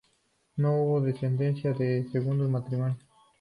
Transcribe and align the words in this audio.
No 0.55 0.77
hubo 0.81 0.99
descendencia 1.01 1.73
de 1.73 2.05
su 2.05 2.09
segundo 2.09 2.49
matrimonio. 2.49 2.97